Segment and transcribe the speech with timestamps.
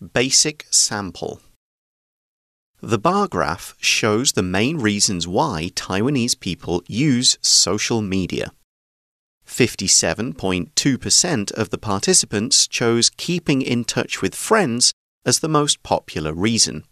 [0.00, 1.40] Basic sample.
[2.80, 8.52] The bar graph shows the main reasons why Taiwanese people use social media.
[9.46, 14.94] 57.2% of the participants chose keeping in touch with friends
[15.26, 16.86] as the most popular reason.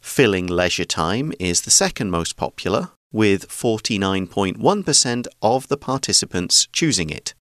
[0.00, 7.34] Filling leisure time is the second most popular, with 49.1% of the participants choosing it.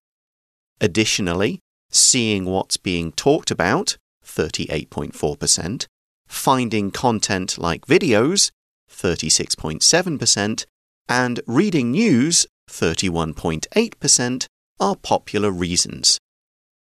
[0.81, 5.87] Additionally, seeing what's being talked about, 38.4%,
[6.27, 8.51] finding content like videos,
[8.89, 10.65] 36.7%,
[11.07, 14.45] and reading news, 31.8%,
[14.79, 16.17] are popular reasons.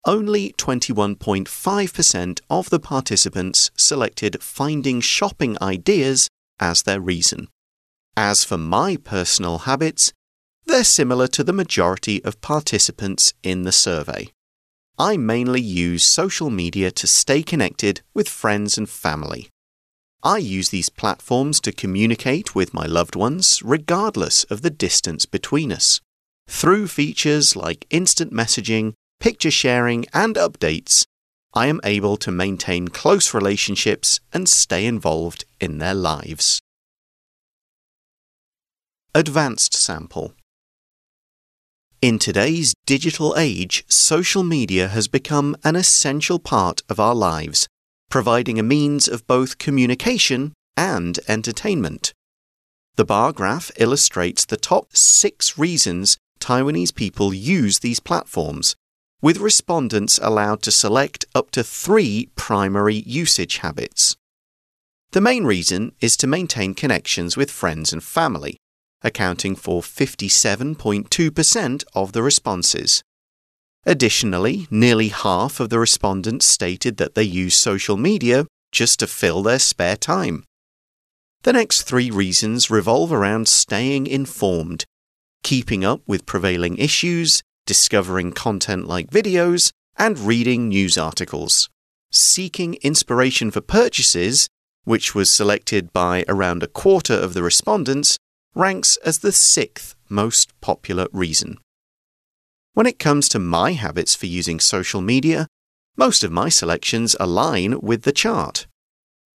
[0.06, 7.48] Only 21.5% of the participants selected finding shopping ideas as their reason.
[8.16, 10.14] As for my personal habits,
[10.66, 14.32] they're similar to the majority of participants in the survey.
[15.00, 19.50] I mainly use social media to stay connected with friends and family.
[20.24, 25.72] I use these platforms to communicate with my loved ones regardless of the distance between
[25.72, 26.02] us.
[26.48, 31.06] Through features like instant messaging, picture sharing, and updates,
[31.54, 36.60] I am able to maintain close relationships and stay involved in their lives.
[39.14, 40.34] Advanced sample.
[42.00, 47.68] In today's digital age, social media has become an essential part of our lives,
[48.12, 52.14] providing a means of both communication and entertainment.
[52.98, 58.76] The bar graph illustrates the top six reasons Taiwanese people use these platforms,
[59.20, 64.16] with respondents allowed to select up to three primary usage habits.
[65.14, 68.58] The main reason is to maintain connections with friends and family
[69.04, 73.04] accounting for 57.2% of the responses.
[73.86, 79.44] Additionally, nearly half of the respondents stated that they use social media just to fill
[79.44, 80.44] their spare time.
[81.44, 84.84] The next three reasons revolve around staying informed,
[85.44, 91.70] keeping up with prevailing issues, discovering content like videos, and reading news articles.
[92.12, 94.50] Seeking inspiration for purchases,
[94.84, 98.18] which was selected by around a quarter of the respondents,
[98.58, 101.58] ranks as the sixth most popular reason.
[102.74, 105.48] When it comes to my habits for using social media,
[105.96, 108.66] most of my selections align with the chart.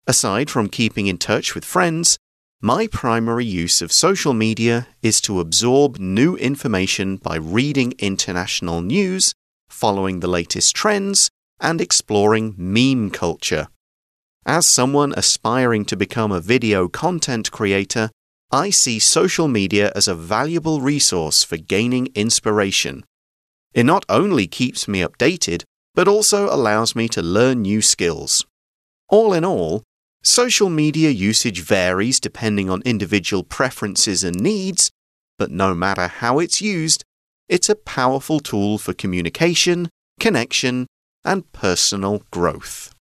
[0.08, 2.18] Aside from keeping in touch with friends,
[2.62, 9.34] my primary use of social media is to absorb new information by reading international news,
[9.70, 11.30] following the latest trends,
[11.60, 13.68] and exploring meme culture.
[14.46, 18.10] As someone aspiring to become a video content creator,
[18.54, 23.06] I see social media as a valuable resource for gaining inspiration.
[23.74, 25.64] It not only keeps me updated,
[25.96, 28.46] but also allows me to learn new skills.
[29.08, 29.84] All in all,
[30.22, 34.92] social media usage varies depending on individual preferences and needs,
[35.40, 37.06] but no matter how it's used,
[37.48, 40.88] it's a powerful tool for communication, connection,
[41.24, 42.94] and personal growth.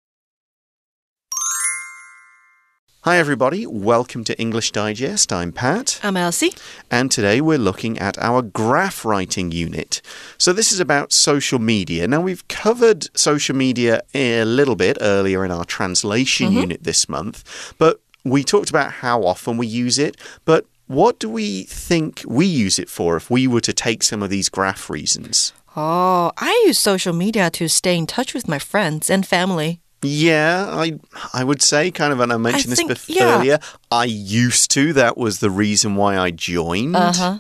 [3.04, 3.66] Hi, everybody.
[3.66, 5.32] Welcome to English Digest.
[5.32, 6.02] I'm Pat.
[6.04, 6.54] I'm Elsie.
[6.92, 10.02] And today we're looking at our graph writing unit.
[10.38, 12.06] So, this is about social media.
[12.10, 16.62] Now, we've covered social media a little bit earlier in our translation mm -hmm.
[16.64, 17.44] unit this month,
[17.78, 20.18] but we talked about how often we use it.
[20.44, 24.26] But what do we think we use it for if we were to take some
[24.26, 25.54] of these graph reasons?
[25.76, 29.80] Oh, I use social media to stay in touch with my friends and family.
[30.02, 31.00] Yeah, I
[31.34, 33.38] I would say kind of, and I mentioned I this think, yeah.
[33.38, 33.60] earlier.
[33.92, 34.94] I used to.
[34.94, 36.96] That was the reason why I joined.
[36.96, 37.40] Uh -huh.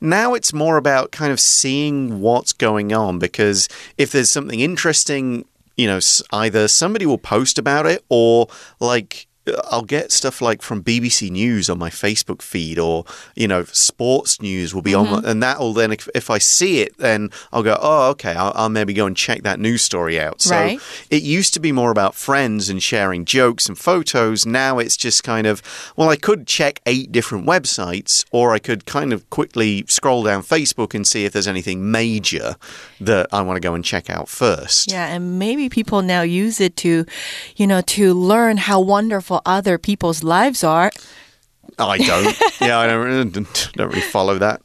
[0.00, 5.44] Now it's more about kind of seeing what's going on because if there's something interesting,
[5.76, 6.00] you know,
[6.32, 9.26] either somebody will post about it or like
[9.70, 14.40] I'll get stuff like from BBC News on my Facebook feed, or you know, sports
[14.40, 15.12] news will be mm -hmm.
[15.12, 15.28] on, mm-hmm.
[15.30, 18.52] and that will then, if, if, I see it, then I'll go, oh, okay, I'll,
[18.54, 20.42] I'll, maybe go and check that news story out.
[20.42, 20.80] So right.
[21.10, 24.44] it used to be more about friends and sharing jokes and photos.
[24.44, 25.62] Now it's just kind of,
[25.96, 30.42] well, I could check eight different websites, or I could kind of quickly scroll down
[30.42, 32.56] Facebook and see if there's anything major
[33.00, 34.92] that I want to go and check out first.
[34.92, 37.06] Yeah, and maybe people now use it to,
[37.56, 40.90] you know, to learn how wonderful other people's lives are.
[41.78, 42.60] I don't.
[42.60, 44.62] yeah, I don't, don't really follow that.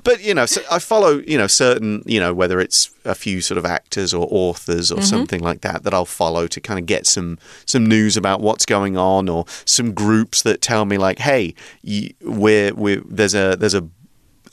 [0.04, 3.40] but you know, so I follow you know certain you know whether it's a few
[3.40, 5.08] sort of actors or authors or mm -hmm.
[5.08, 8.66] something like that that I'll follow to kind of get some some news about what's
[8.66, 13.56] going on or some groups that tell me like, hey, you, we're, we're there's a
[13.56, 13.82] there's a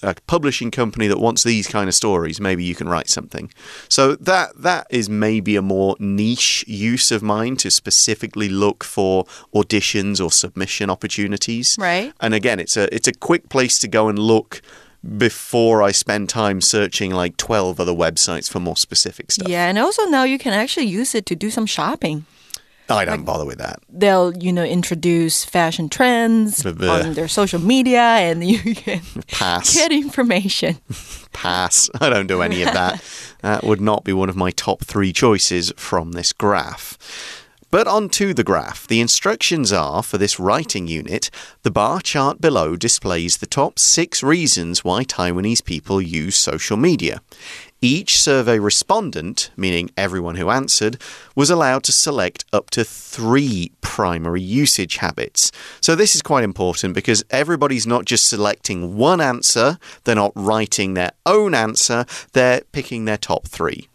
[0.04, 3.52] a publishing company that wants these kind of stories, maybe you can write something.
[3.90, 9.26] So that that is maybe a more niche use of mine to specifically look for
[9.56, 11.78] auditions or submission opportunities.
[11.80, 12.14] Right.
[12.20, 14.62] And again, it's a it's a quick place to go and look
[15.18, 19.50] before I spend time searching like 12 other websites for more specific stuff.
[19.50, 22.26] Yeah, and also now you can actually use it to do some shopping.
[22.90, 23.80] I don't bother with that.
[23.90, 29.74] They'll, you know, introduce fashion trends on their social media and you can Pass.
[29.76, 30.78] get information.
[31.34, 31.90] Pass.
[32.00, 33.04] I don't do any of that.
[33.42, 36.98] that would not be one of my top three choices from this graph.
[37.72, 38.86] But onto the graph.
[38.86, 41.32] The instructions are for this writing unit.
[41.64, 47.22] The bar chart below displays the top six reasons why Taiwanese people use social media.
[47.84, 51.02] Each survey respondent, meaning everyone who answered,
[51.36, 55.52] was allowed to select up to three primary usage habits.
[55.82, 60.94] So, this is quite important because everybody's not just selecting one answer, they're not writing
[60.94, 63.90] their own answer, they're picking their top three.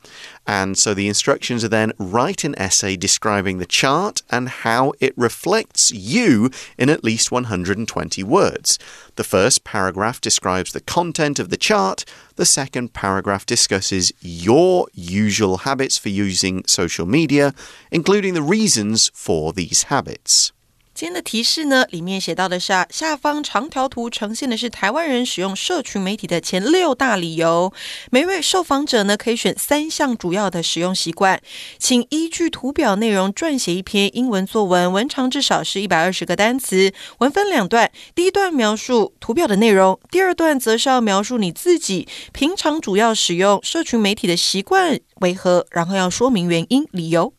[0.49, 5.13] And so the instructions are then write an essay describing the chart and how it
[5.15, 8.79] reflects you in at least 120 words.
[9.17, 12.07] The first paragraph describes the content of the chart,
[12.37, 17.53] the second paragraph discusses your usual habits for using social media,
[17.91, 20.53] including the reasons for these habits.
[20.99, 27.73] 今天的提示呢，里面写到的是、啊、下方长条图呈现的是台湾人使用社群媒体的前六大理由。
[28.11, 31.41] 每位受访者呢可以选三项主要的使用习惯，
[31.79, 36.93] 请依据图表内容撰写一篇英文作文，文长至少是一百二十个单词。
[37.19, 47.33] 文分两段，第一段描述图表的内容，第二段则是要描述你自己平常主要使用社群媒体的习惯为何，然后要说明原因、理由。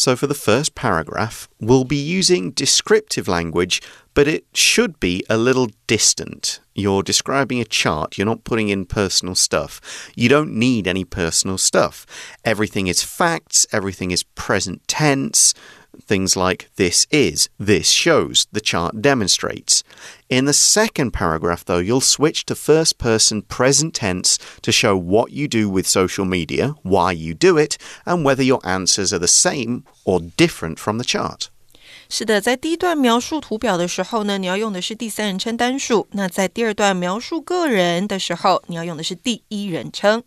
[0.00, 3.82] So, for the first paragraph, we'll be using descriptive language,
[4.14, 6.60] but it should be a little distant.
[6.80, 10.10] You're describing a chart, you're not putting in personal stuff.
[10.16, 12.06] You don't need any personal stuff.
[12.44, 15.52] Everything is facts, everything is present tense.
[16.00, 19.82] Things like this is, this shows, the chart demonstrates.
[20.28, 25.32] In the second paragraph, though, you'll switch to first person present tense to show what
[25.32, 27.76] you do with social media, why you do it,
[28.06, 31.49] and whether your answers are the same or different from the chart.
[32.12, 40.24] 是的，在第一段描述图表的时候呢，你要用的是第三人称单数；那在第二段描述个人的时候，你要用的是第一人称。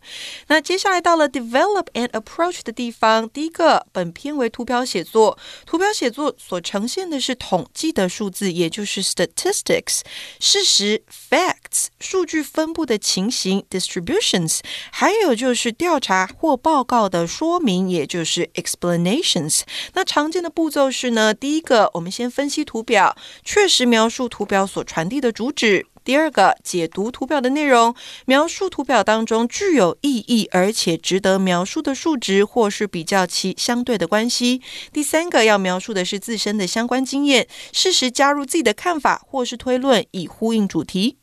[0.47, 9.99] 那接下来到了 develop and approach 的地方，第一个，本篇为图表写作，图表写作所呈现的是统计的数字，也就是 statistics，
[10.39, 11.62] 事实 fact
[11.99, 14.59] 数据分布的情形 distributions，
[14.91, 19.61] 还有就是调查或报告的说明，也就是 explanations。
[19.93, 21.91] 那常见的步骤是呢，第一个。
[21.93, 25.85] 我们先分析图表，确实描述图表所传递的主旨。
[26.03, 34.61] 第二个，解读图表的内容，描述图表当中具有意义而且值得描述的数值，或是比较其相对的关系。
[34.91, 41.17] 第三个，要描述的是自身的相关经验，适时加入自己的看法或是推论，以呼应主题。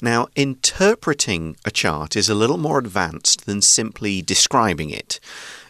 [0.00, 5.18] Now, interpreting a chart is a little more advanced than simply describing it.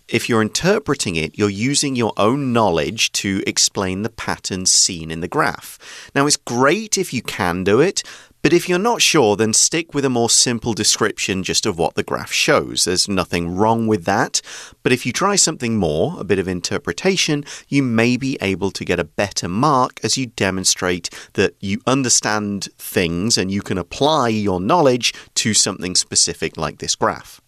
[0.07, 5.21] If you're interpreting it, you're using your own knowledge to explain the patterns seen in
[5.21, 5.79] the graph.
[6.15, 8.03] Now, it's great if you can do it,
[8.43, 11.95] but if you're not sure, then stick with a more simple description just of what
[11.95, 12.85] the graph shows.
[12.85, 14.41] There's nothing wrong with that.
[14.83, 18.85] But if you try something more, a bit of interpretation, you may be able to
[18.85, 24.29] get a better mark as you demonstrate that you understand things and you can apply
[24.29, 27.41] your knowledge to something specific like this graph.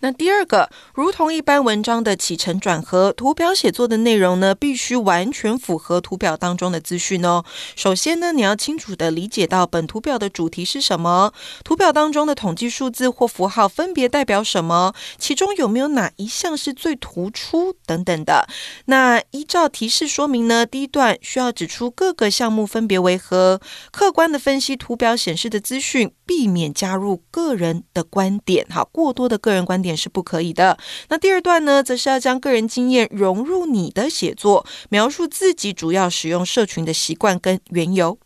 [0.00, 7.44] 那第二个，如同一般文章的起承转合，图表写作的内容呢，必须完全符合图表当中的资讯哦。
[7.74, 11.32] 首先呢，你要清楚的理解到本图表的主题是什么，
[11.64, 18.46] 图表当中的统计数字或符号分别代表什么，其中有没有哪一项是最突出等等的。
[18.84, 23.60] 那依照提示说明呢，第一段需要指出各个项目分别为何，
[23.90, 30.77] 客观的分析图表显示的资讯，避免加入个人的观点，哈，过多的个人观点是不可以的。
[31.09, 38.17] 那第二段呢，则是要将个人经验融入你的写作，描述自己主要使用社群的习惯跟缘由。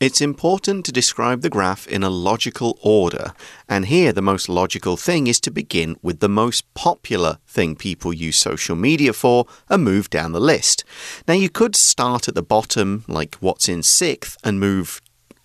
[0.00, 3.32] It's important to describe the graph in a logical order,
[3.66, 8.14] and here the most logical thing is to begin with the most popular thing people
[8.14, 10.84] use social media for and move down the list.
[11.26, 15.00] Now, you could start at the bottom, like what's in sixth, and move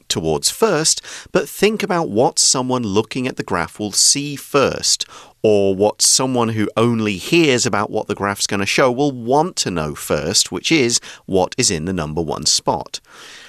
[0.09, 5.07] towards first, but think about what someone looking at the graph will see first,
[5.43, 9.57] or what someone who only hears about what the graph's going to show will want
[9.57, 13.01] to know first, which is what is in the number one spot.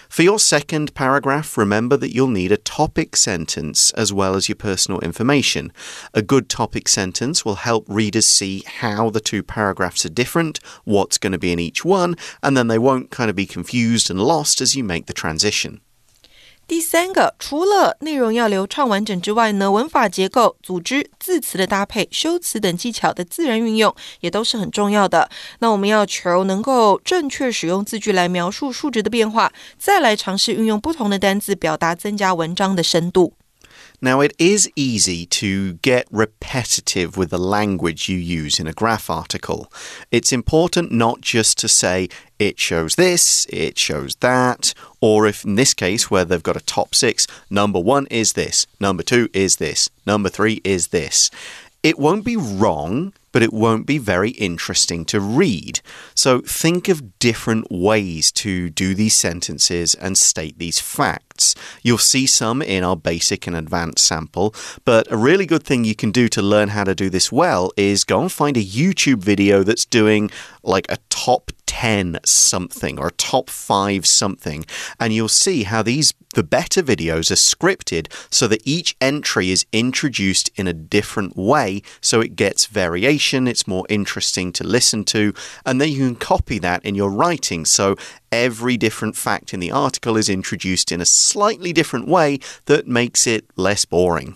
[0.10, 4.56] For your second paragraph, remember that you'll need a topic sentence as well as your
[4.56, 5.72] personal information.
[6.16, 11.20] A good topic sentence will help readers see how the two paragraphs are different, what's
[11.20, 14.20] going to be in each one, and then they won't kind of be confused and
[14.20, 15.80] lost as you make the transition.
[16.70, 25.28] 第三个，除了内容要流畅完整之外呢，文法结构、组织、字词的搭配、修辞等技巧的自然运用也都是很重要的。
[25.62, 33.34] 那我们要求能够正确使用字句来描述数值的变化，再来尝试运用不同的单字表达，增加文章的深度。
[34.02, 39.72] Now, it is easy to get repetitive with the language you use in a graph article.
[40.10, 45.56] It's important not just to say, it shows this, it shows that, or if in
[45.56, 49.58] this case, where they've got a top six, number one is this, number two is
[49.58, 51.30] this, number three is this.
[51.84, 55.82] It won't be wrong but it won't be very interesting to read.
[56.16, 61.56] So think of different ways to do these sentences and state these facts.
[61.84, 64.54] You'll see some in our basic and advanced sample,
[64.86, 67.72] but a really good thing you can do to learn how to do this well
[67.78, 70.30] is go and find a YouTube video that's doing
[70.64, 74.66] like a top 10 something or a top 5 something,
[75.00, 79.66] and you'll see how these the better videos are scripted so that each entry is
[79.72, 85.34] introduced in a different way so it gets variation, it's more interesting to listen to,
[85.66, 87.66] and then you can copy that in your writing.
[87.66, 87.96] So
[88.32, 93.28] every different fact in the article is introduced in a slightly different way that makes
[93.28, 94.36] it less boring.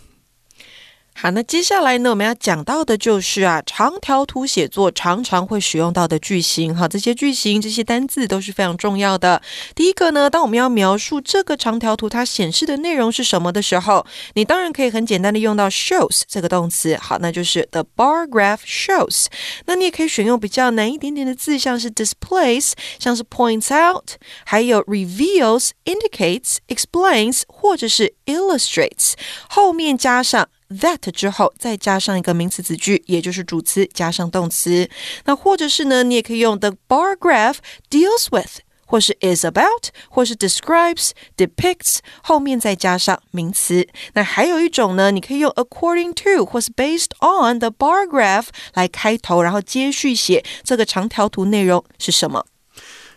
[1.15, 6.75] 好，那接下来呢，我们要讲到的就是啊，长条图写作常常会使用到的句型。
[6.75, 9.41] 哈，这些句型、这些单字都是非常重要的。
[9.73, 16.97] 第一个呢，当我们要描述这个长条图它显示的内容是什么的时候，你当然可以很简单的用到 shows 这个动词。
[16.97, 19.27] 好，那就是 the bar graph shows。
[19.65, 24.11] 那你也可以选用比较难一点点的字，像是 displays，像是 points out，
[24.43, 29.13] 还有 reveals、indicates、explains，或者是 illustrates，
[29.47, 30.49] 后面加上。
[30.79, 34.89] That 之后再加上一个名词子句，也就是主词加上动词。
[35.25, 37.57] 那或者是呢，你也可以用 the bar graph
[37.89, 43.87] deals with，或是 is about，或是 describes、depicts，后面再加上名词。
[44.13, 52.45] 那还有一种呢，你可以用 according to 或是 based on the bar graph 来开头，然后接续写这个长条图内容是什么。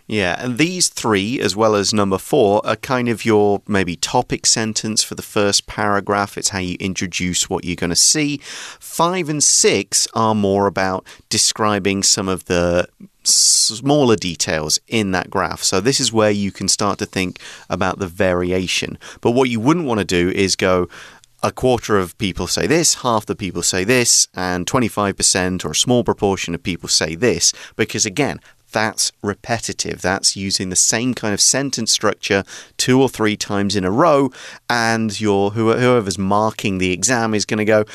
[0.09, 4.47] Yeah, and these three, as well as number four, are kind of your maybe topic
[4.47, 6.39] sentence for the first paragraph.
[6.39, 8.39] It's how you introduce what you're going to see.
[8.79, 12.89] Five and six are more about describing some of the
[13.25, 15.65] smaller details in that graph.
[15.65, 18.99] So, this is where you can start to think about the variation.
[19.21, 20.89] But what you wouldn't want to do is go,
[21.43, 25.75] a quarter of people say this, half the people say this, and 25% or a
[25.75, 28.41] small proportion of people say this, because again,
[28.77, 30.03] that's repetitive.
[30.03, 32.45] That's using the same kind of sentence structure
[32.77, 34.31] two or three times in a row,
[34.69, 37.87] and your whoever's marking the exam is going to go,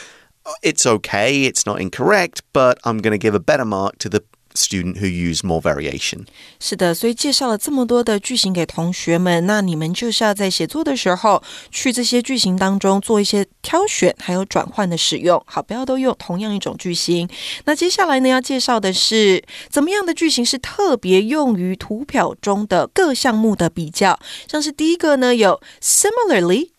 [0.47, 4.09] oh, it's okay, it's not incorrect, but I'm going to give a better mark to
[4.09, 6.25] the student who use more variation.
[6.59, 11.41] 是的，所以介绍了这么多的句型给同学们，那你们就是要在写作的时候，
[11.71, 15.41] 去这些句型当中做一些挑选，还有转换的使用。
[15.45, 17.29] 好，不要都用同样一种句型。
[17.65, 26.69] 那接下来呢，要介绍的是怎么样的句型是特别用于图表中的各项目的比较，像是第一个呢，有 similarly、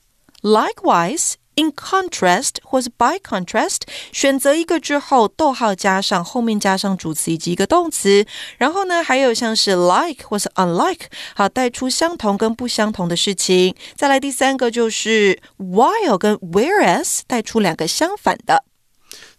[0.42, 1.34] likewise。
[1.55, 3.79] In contrast 或是 by contrast，
[4.11, 8.27] 选择一个之后，逗号加上后面加上主词以及一个动词，
[8.59, 13.75] 然后呢，还有像是 like 或是 unlike，好带出相同跟不相同的事情。
[13.95, 18.63] 再来第三个就是 while 跟 whereas 带出两个相反的。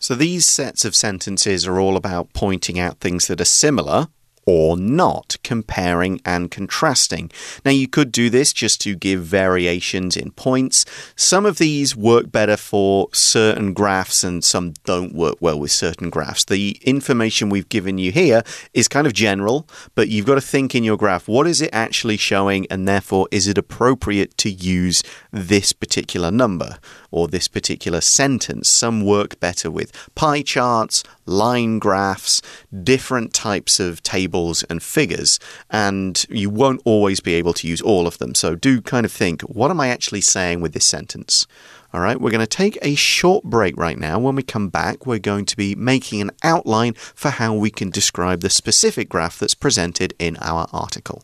[0.01, 4.09] So these sets of sentences are all about pointing out things that are similar
[4.46, 7.32] or not, comparing and contrasting.
[7.64, 10.86] Now, you could do this just to give variations in points.
[11.16, 16.10] Some of these work better for certain graphs and some don't work well with certain
[16.10, 16.46] graphs.
[16.46, 20.76] The information we've given you here is kind of general, but you've got to think
[20.76, 25.04] in your graph what is it actually showing, and therefore, is it appropriate to use
[25.32, 26.78] this particular number
[27.14, 28.70] or this particular sentence?
[28.70, 32.42] Some work better with pie charts, line graphs,
[32.84, 35.40] different types of tables and figures,
[35.70, 38.36] and you won't always be able to use all of them.
[38.36, 41.48] So do kind of think what am I actually saying with this sentence?
[41.94, 44.18] All right, we're going to take a short break right now.
[44.18, 47.92] When we come back, we're going to be making an outline for how we can
[47.92, 51.24] describe the specific graph that's presented in our article.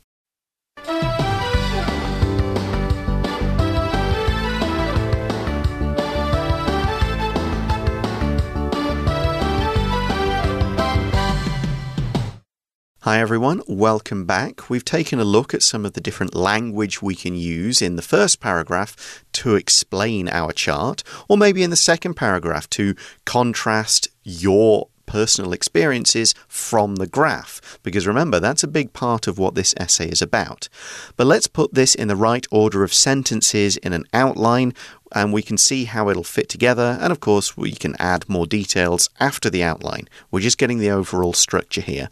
[13.04, 14.70] Hi everyone, welcome back.
[14.70, 18.02] We've taken a look at some of the different language we can use in the
[18.02, 24.90] first paragraph to explain our chart, or maybe in the second paragraph to contrast your
[25.06, 27.80] personal experiences from the graph.
[27.84, 30.68] Because remember, that's a big part of what this essay is about.
[31.16, 34.74] But let's put this in the right order of sentences in an outline
[35.16, 36.98] and we can see how it'll fit together.
[37.02, 40.10] And of course, we can add more details after the outline.
[40.30, 42.10] We're just getting the overall structure here.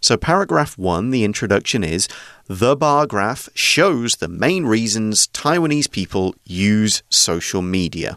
[0.00, 2.08] So, paragraph one, the introduction is
[2.46, 8.16] The bar graph shows the main reasons Taiwanese people use social media.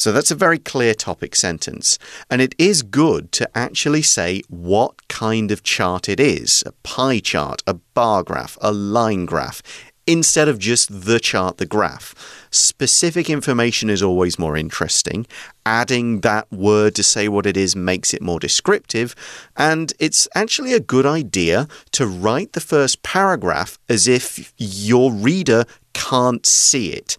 [0.00, 1.98] So that's a very clear topic sentence.
[2.30, 7.18] And it is good to actually say what kind of chart it is a pie
[7.18, 9.62] chart, a bar graph, a line graph
[10.10, 12.48] instead of just the chart, the graph.
[12.50, 15.24] Specific information is always more interesting.
[15.64, 19.14] Adding that word to say what it is makes it more descriptive.
[19.56, 25.64] And it's actually a good idea to write the first paragraph as if your reader
[25.92, 27.16] can't see it.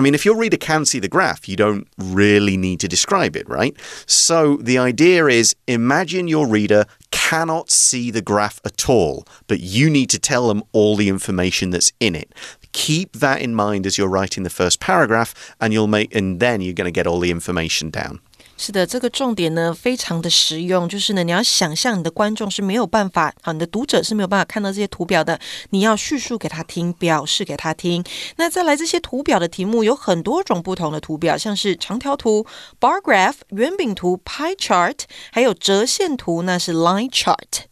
[0.00, 3.36] I mean, if your reader can see the graph, you don't really need to describe
[3.36, 3.76] it, right?
[4.06, 9.90] So the idea is imagine your reader cannot see the graph at all, but you
[9.90, 12.32] need to tell them all the information that's in it.
[12.72, 16.62] Keep that in mind as you're writing the first paragraph, and you'll make, and then
[16.62, 18.20] you're going to get all the information down.
[18.62, 25.40] 是的，这个重点呢非常的实用，就是呢，你要想象你的观众是没有办法，好，你的读者是没有办法看到这些图表的，
[25.70, 28.04] 你要叙述给他听，表示给他听。
[28.36, 32.46] 那再来这些图表的题目有很多种不同的图表，像是长条图
[32.78, 37.64] （bar graph）、圆饼图 （pie chart），还有折线图，那是 line chart。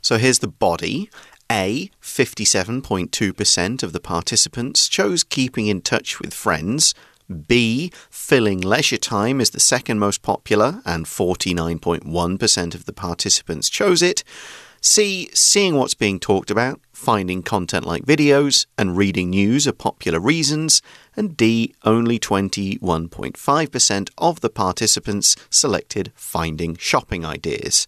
[0.00, 1.08] So here's the body.
[1.48, 6.92] A, 57.2% of the participants chose keeping in touch with friends.
[7.30, 14.02] B, filling leisure time is the second most popular, and 49.1% of the participants chose
[14.02, 14.24] it.
[14.82, 20.18] C, seeing what's being talked about, finding content like videos, and reading news are popular
[20.18, 20.80] reasons.
[21.14, 27.86] And D, only 21.5% of the participants selected finding shopping ideas.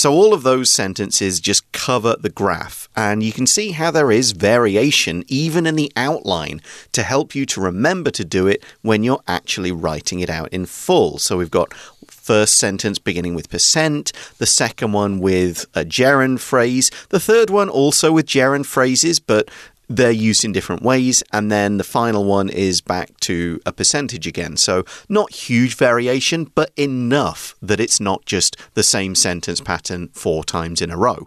[0.00, 4.10] So all of those sentences just cover the graph, and you can see how there
[4.10, 9.04] is variation even in the outline to help you to remember to do it when
[9.04, 11.18] you're actually writing it out in full.
[11.18, 11.74] So we've got
[12.08, 17.68] first sentence beginning with percent, the second one with a gerund phrase, the third one
[17.68, 19.50] also with gerund phrases, but
[19.90, 21.22] they're used in different ways.
[21.32, 24.56] And then the final one is back to a percentage again.
[24.56, 30.44] So not huge variation, but enough that it's not just the same sentence pattern four
[30.44, 31.26] times in a row.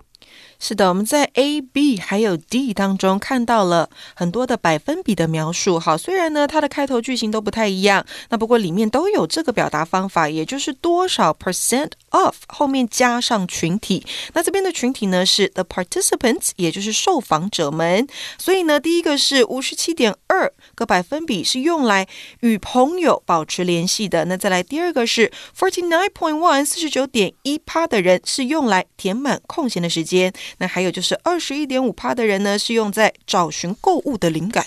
[0.65, 5.77] 是的，我们在 A、B 还有 D 当中看到了很多的百分比的描述。
[5.77, 14.05] 好，虽然呢它的开头句型都不太一样，那不过里面都有这个表达方法，也就是多少 percent of 后面加上群体。
[14.31, 18.07] 那这边的群体呢是 the participants，也就是受访者们。
[18.37, 22.07] 所以呢，第一个是五十七点二个百分比是用来
[22.39, 24.23] 与朋友保持联系的。
[24.23, 30.31] 那再来第二个是 forty nine point one 四十九点一趴的人是用来填满空闲的时间。
[30.58, 34.66] 那还有就是二十一点五趴的人呢，是用在找寻购物的灵感。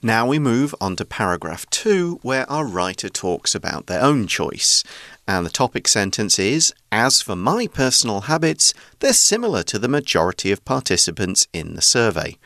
[0.00, 4.82] Now we move on to paragraph two, where our writer talks about their own choice.
[5.26, 10.52] And the topic sentence is As for my personal habits, they're similar to the majority
[10.52, 12.36] of participants in the survey.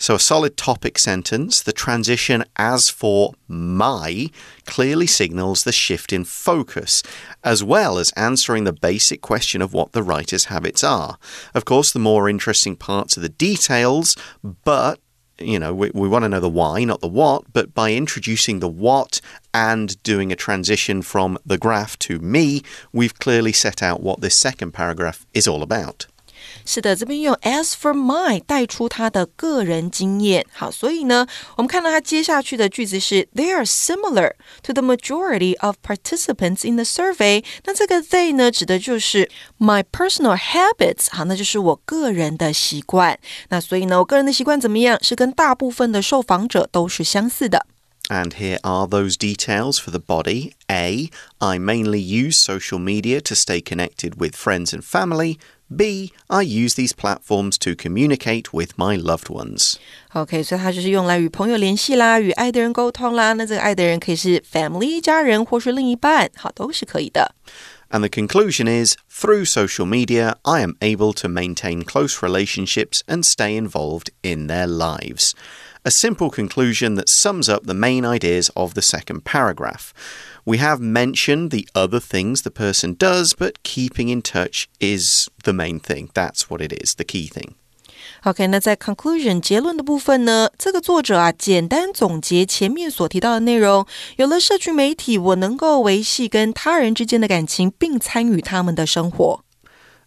[0.00, 1.60] So, a solid topic sentence.
[1.60, 4.30] The transition as for my
[4.64, 7.02] clearly signals the shift in focus,
[7.42, 11.18] as well as answering the basic question of what the writer's habits are.
[11.52, 14.16] Of course, the more interesting parts are the details,
[14.64, 15.00] but
[15.40, 18.60] you know, we, we want to know the why, not the what, but by introducing
[18.60, 19.20] the what
[19.52, 24.38] and doing a transition from the graph to me, we've clearly set out what this
[24.38, 26.06] second paragraph is all about.
[26.67, 30.45] 是的，这边用 as for my 带出他的个人经验。
[30.51, 31.27] 好，所以呢，
[31.57, 37.43] 我们看到他接下去的句子是 They are similar to the majority of participants in the survey。
[37.65, 39.29] 那这个 they 呢，指的就是
[39.59, 41.07] my personal habits。
[41.11, 43.19] 好，那就是我个人的习惯。
[43.49, 44.97] 那所以呢，我个人的习惯怎么样？
[45.03, 47.65] 是跟大部分的受访者都是相似的。
[48.09, 50.51] And here are those details for the body.
[50.67, 51.09] A.
[51.37, 55.37] I mainly use social media to stay connected with friends and family.
[55.75, 56.11] B.
[56.27, 59.77] I use these platforms to communicate with my loved ones.
[60.13, 63.33] OK，所以它就是用来与朋友联系啦，与爱的人沟通啦。
[63.33, 67.33] 那这个爱的人可以是 family 家人，或是另一半，好，都是可以的。
[67.89, 73.55] And the conclusion is through social media, I am able to maintain close relationships and stay
[73.55, 75.33] involved in their lives.
[75.87, 79.93] a simple conclusion that sums up the main ideas of the second paragraph.
[80.45, 85.53] We have mentioned the other things the person does, but keeping in touch is the
[85.53, 86.09] main thing.
[86.13, 87.55] That's what it is, the key thing.
[88.23, 93.85] OK，那在 conclusion 结论的部分呢，这个作者啊，简单总结前面所提到的内容。
[94.17, 99.43] 有了社群媒体，我能够维系跟他人之间的感情，并参与他们的生活。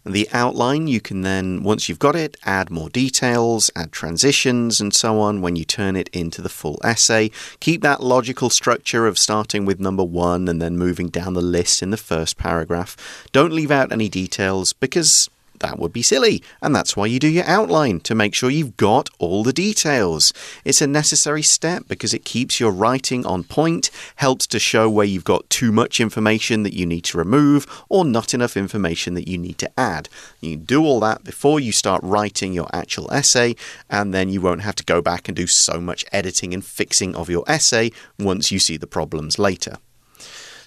[0.04, 4.92] The outline, you can then, once you've got it, add more details, add transitions, and
[4.92, 7.30] so on when you turn it into the full essay.
[7.60, 11.82] Keep that logical structure of starting with number one and then moving down the list
[11.82, 12.96] in the first paragraph.
[13.30, 15.30] Don't leave out any details because
[15.62, 16.42] that would be silly.
[16.60, 20.32] And that's why you do your outline to make sure you've got all the details.
[20.64, 25.06] It's a necessary step because it keeps your writing on point, helps to show where
[25.06, 29.26] you've got too much information that you need to remove or not enough information that
[29.26, 30.08] you need to add.
[30.40, 33.56] You do all that before you start writing your actual essay,
[33.88, 37.14] and then you won't have to go back and do so much editing and fixing
[37.14, 39.76] of your essay once you see the problems later.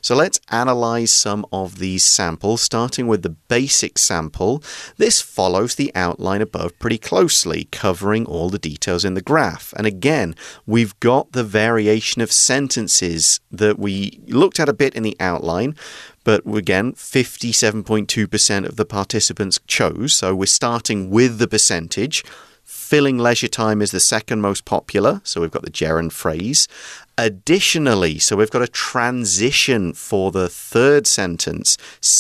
[0.06, 4.62] So let's analyze some of these samples, starting with the basic sample.
[4.98, 9.74] This follows the outline above pretty closely, covering all the details in the graph.
[9.76, 10.36] And again,
[10.68, 15.76] we've got the variation of sentences that we looked at a bit in the outline.
[16.24, 20.14] But again, 57.2% of the participants chose.
[20.14, 22.24] So we're starting with the percentage.
[22.66, 25.22] Filling leisure time is the second most popular.
[25.24, 26.68] So we've got the gerund phrase.
[27.16, 31.78] Additionally, so we've got a transition for the third sentence,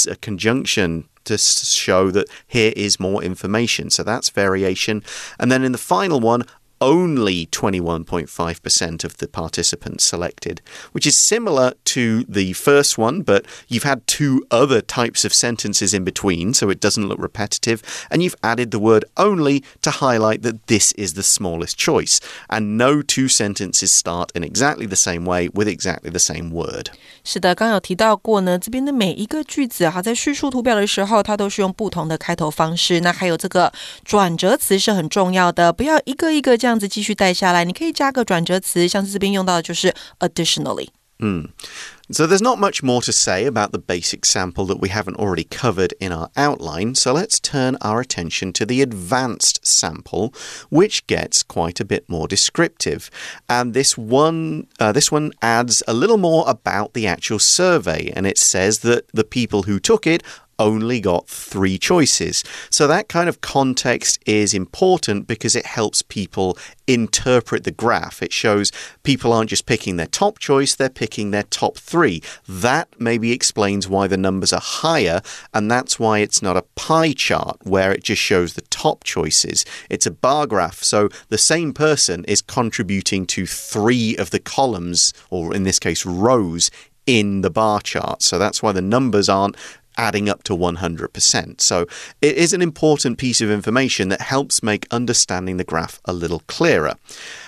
[0.09, 3.89] a conjunction to show that here is more information.
[3.89, 5.03] So that's variation.
[5.39, 6.43] And then in the final one,
[6.82, 13.82] only 21.5% of the participants selected, which is similar to the first one, but you've
[13.82, 18.34] had two other types of sentences in between, so it doesn't look repetitive, and you've
[18.42, 22.18] added the word only to highlight that this is the smallest choice.
[22.48, 26.86] And no two sentences start in exactly the same way with exactly the same word.
[27.22, 33.00] 是的，刚有提到过呢，这边的每一个句子哈，在叙述图表的时候，它都是用不同的开头方式。
[33.00, 33.70] 那还有这个
[34.02, 37.64] 转折词是很重要的，不要一个一个 这样子继续带下来。
[37.64, 40.88] 你可以加个转折词，像是这边用到的就是 additionally。
[41.18, 41.48] 嗯。
[42.12, 45.92] So there's not much more to say about the basic sample that we haven't already covered
[46.00, 50.32] in our outline, so let's turn our attention to the advanced sample,
[50.70, 53.10] which gets quite a bit more descriptive.
[53.48, 58.26] And this one, uh, this one adds a little more about the actual survey, and
[58.26, 60.24] it says that the people who took it
[60.59, 62.43] only got three choices.
[62.69, 68.21] So that kind of context is important because it helps people interpret the graph.
[68.21, 68.71] It shows
[69.03, 72.21] people aren't just picking their top choice, they're picking their top three.
[72.47, 75.21] That maybe explains why the numbers are higher,
[75.53, 79.65] and that's why it's not a pie chart where it just shows the top choices.
[79.89, 85.13] It's a bar graph, so the same person is contributing to three of the columns,
[85.29, 86.69] or in this case, rows
[87.05, 88.23] in the bar chart.
[88.23, 89.55] So that's why the numbers aren't
[89.97, 91.61] adding up to 100%.
[91.61, 91.85] So
[92.21, 96.41] it is an important piece of information that helps make understanding the graph a little
[96.47, 96.95] clearer.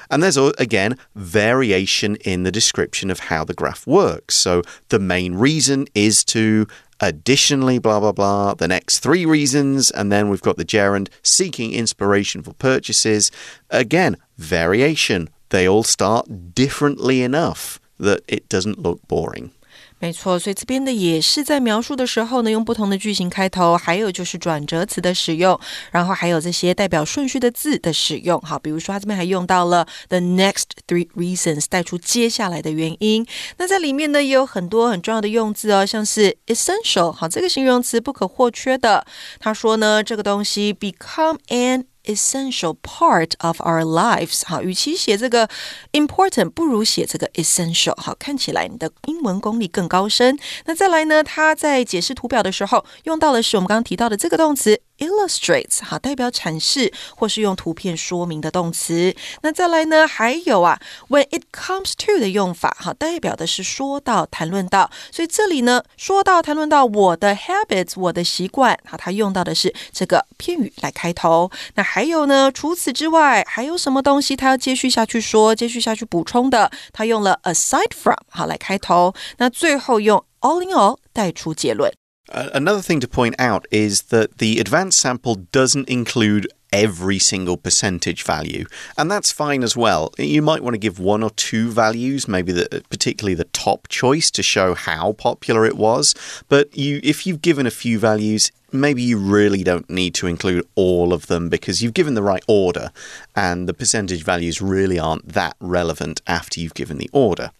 [0.10, 4.36] And there's uh, again variation in the description of how the graph works.
[4.36, 6.68] So the main reason is to
[7.00, 11.72] additionally, blah, blah, blah, the next three reasons, and then we've got the gerund seeking
[11.72, 13.32] inspiration for purchases.
[13.70, 15.30] Again, variation.
[15.50, 19.52] They all start differently enough that it doesn't look boring.
[20.00, 25.60] 没错，所以这边的也是在描述的时候呢，用不同的句型开头，还有就是转折词的使用，
[25.92, 28.40] 然后还有这些代表顺序的字的使用。
[28.42, 33.26] 好，比如说他这边还用到了 the next three reasons，带出接下来的原因。
[33.58, 39.04] 那在里面呢，也有很多很重要的用字哦，像是 essential，好，这个形容词不可或缺的。
[39.40, 44.41] 他说呢，这个东西 become an essential part of our lives。
[44.46, 45.48] 好，与其写这个
[45.91, 47.96] important，不如写这个 essential。
[48.02, 50.39] 好，看起来你的英文功力更高深。
[50.65, 59.16] 那再来呢，他在解释图表的时候用到的是我们刚刚提到的这个动词 illustrates，好，代表阐释或是用图片说明的动词。
[59.42, 60.80] 那再来呢，还有啊
[61.10, 64.90] ，when it comes to 的用法，好，代表的是说到、谈论到。
[65.12, 71.50] 所以这里呢，说到、谈论到我的 habits，我的习惯，好，它用到的是这个片语来开头。
[71.76, 76.72] 那还有呢，除此之外，还有什么东西它要接续下去说、接续下去补充的？
[76.92, 79.14] 它用了 aside from 好来开头。
[79.38, 81.92] 那最后用 all in all 带出结论。
[82.30, 88.24] Uh, another thing to point out is that the advanced sample doesn't include every single percentage
[88.24, 88.66] value,
[88.98, 90.13] and that's fine as well.
[90.18, 94.30] You might want to give one or two values, maybe the, particularly the top choice
[94.32, 96.13] to show how popular it was.
[96.50, 100.68] But you, if you've given a few values, maybe you really don't need to include
[100.76, 102.92] all of them because you've given the right order
[103.36, 107.52] and the percentage values really aren't that relevant after you've given the order.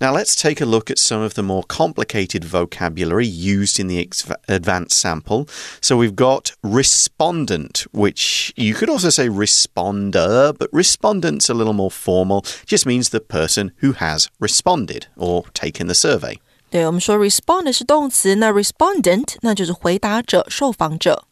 [0.00, 4.08] Now, let's take a look at some of the more complicated vocabulary used in the
[4.48, 5.46] advanced sample.
[5.80, 11.90] So, we've got respondent, which you could also say responder, but respondent's a little more
[11.90, 16.40] formal, just means the person who has responded or taken the survey.
[16.70, 21.24] 对，我们说 respond 是动词，那 respondent 那就是回答者、受访者。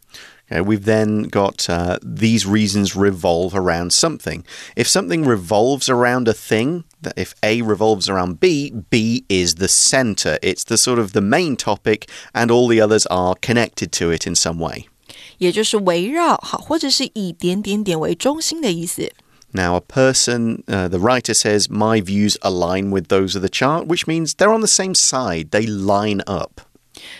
[0.50, 4.44] Okay, we've then got uh, these reasons revolve around something.
[4.74, 6.84] If something revolves around a thing,
[7.16, 10.38] if A revolves around B, B is the center.
[10.42, 14.26] It's the sort of the main topic, and all the others are connected to it
[14.26, 14.88] in some way.
[15.38, 19.12] 也就是围绕好，或者是以点点点为中心的意思。
[19.52, 24.06] now, a person, uh, the writer says, my views align with those of the chart, which
[24.06, 26.60] means they're on the same side, they line up.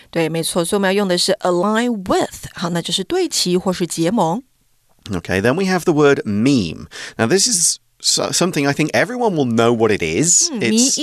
[0.09, 4.43] 对，没错，所以我们要用的是 align with，好，那就是对齐或是结盟。
[5.09, 6.87] Okay, then we have the word meme.
[7.17, 10.51] Now, this is something I think everyone will know what it is.
[10.51, 10.97] Mm, it's,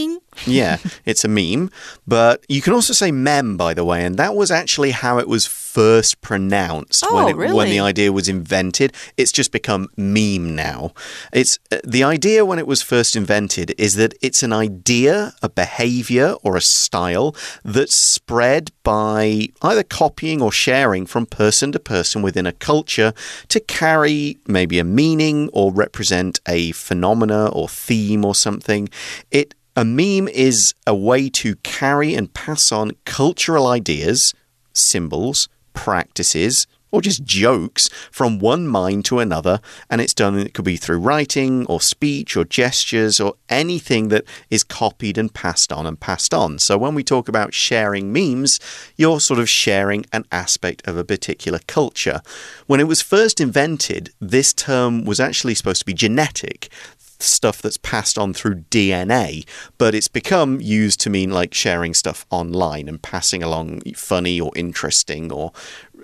[0.46, 1.70] yeah, it's a meme.
[2.08, 5.28] But you can also say mem, by the way, and that was actually how it
[5.28, 7.56] was first pronounced oh, when, it, really?
[7.56, 8.94] when the idea was invented.
[9.18, 10.92] It's just become meme now.
[11.32, 15.50] It's uh, the idea when it was first invented is that it's an idea, a
[15.50, 22.22] behavior, or a style that's spread by either copying or sharing from person to person
[22.22, 23.14] within a culture
[23.48, 28.90] to carry maybe a meaning or represent a phenomena or theme or something.
[29.32, 34.34] It a meme is a way to carry and pass on cultural ideas,
[34.74, 39.60] symbols, practices, or just jokes from one mind to another.
[39.90, 44.26] And it's done, it could be through writing or speech or gestures or anything that
[44.52, 46.60] is copied and passed on and passed on.
[46.60, 48.60] So when we talk about sharing memes,
[48.96, 52.22] you're sort of sharing an aspect of a particular culture.
[52.68, 56.70] When it was first invented, this term was actually supposed to be genetic
[57.24, 59.46] stuff that's passed on through DNA,
[59.78, 64.52] but it's become used to mean like sharing stuff online and passing along funny or
[64.56, 65.52] interesting or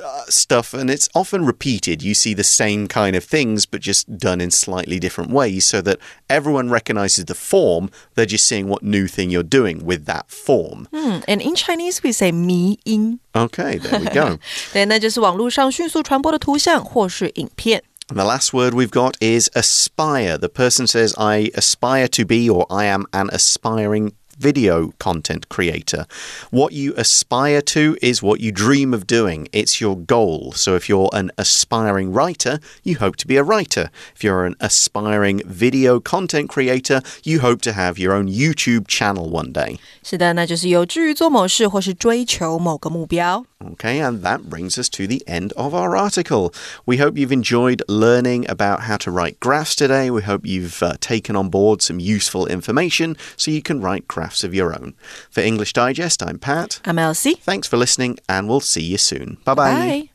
[0.04, 2.02] uh, stuff, and it's often repeated.
[2.02, 5.82] You see the same kind of things, but just done in slightly different ways, so
[5.82, 7.90] that everyone recognizes the form.
[8.16, 10.88] They're just seeing what new thing you're doing with that form.
[10.94, 13.20] Mm, and in Chinese, we say 迷因.
[13.36, 14.40] Okay, there we go.
[14.74, 17.84] 对，那就是网络上迅速传播的图像或是影片。
[18.10, 20.38] And the last word we've got is aspire.
[20.38, 26.07] The person says, I aspire to be, or I am an aspiring video content creator.
[26.51, 30.51] What you aspire to is what you dream of doing, it's your goal.
[30.57, 33.91] So if you're an aspiring writer, you hope to be a writer.
[34.17, 39.31] If you're an aspiring video content creator, you hope to have your own YouTube channel
[39.31, 39.79] one day.
[40.03, 43.47] 是的，那就是有志于做某事或是追求某个目标。
[43.61, 46.53] Okay, and that brings us to the end of our article.
[46.85, 50.11] We hope you've enjoyed learning about how to write graphs today.
[50.11, 54.28] We hope you've uh, taken on board some useful information so you can write graphs
[54.44, 54.94] of your own.
[55.30, 56.80] For English Digest, I'm Pat.
[56.86, 57.36] I'm Elsie.
[57.36, 59.38] Thanks for listening, and we'll see you soon.
[59.46, 59.74] Bye-bye.
[59.74, 60.09] bye bye